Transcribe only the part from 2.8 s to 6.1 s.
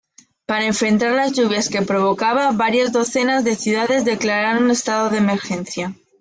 docenas de ciudades declararon estado de emergencia.